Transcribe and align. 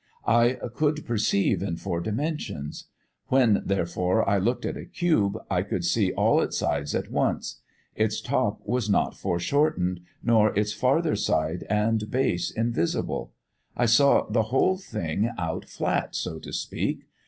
I 0.25 0.57
could 0.73 1.05
perceive 1.05 1.61
in 1.61 1.77
four 1.77 2.01
dimensions. 2.01 2.85
When, 3.27 3.61
therefore, 3.63 4.27
I 4.27 4.39
looked 4.39 4.65
at 4.65 4.75
a 4.75 4.85
cube 4.87 5.37
I 5.47 5.61
could 5.61 5.85
see 5.85 6.11
all 6.13 6.41
its 6.41 6.57
sides 6.57 6.95
at 6.95 7.11
once. 7.11 7.61
Its 7.95 8.19
top 8.19 8.61
was 8.65 8.89
not 8.89 9.15
foreshortened, 9.15 9.99
nor 10.23 10.57
its 10.57 10.73
farther 10.73 11.15
side 11.15 11.67
and 11.69 12.09
base 12.09 12.49
invisible. 12.49 13.33
I 13.77 13.85
saw 13.85 14.27
the 14.27 14.45
whole 14.49 14.79
thing 14.79 15.29
out 15.37 15.65
flat, 15.65 16.15
so 16.15 16.39
to 16.39 16.51
speak. 16.51 17.03